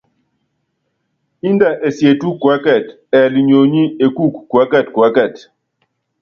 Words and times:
Indɛ 1.47 1.69
esietu 1.87 2.27
kuɛ́kɛt, 2.41 2.85
ɛɛli 3.17 3.39
nyonyí 3.49 3.81
ekúuku 4.05 4.41
kɛ́k 4.51 4.71
kuɛ́kɛt. 4.93 5.35